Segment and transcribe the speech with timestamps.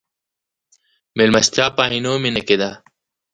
[1.17, 2.71] مېلمستیا په عینومېنه کې ده.